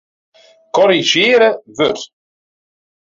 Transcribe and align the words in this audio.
Korrizjearje 0.77 1.49
wurd. 1.77 2.01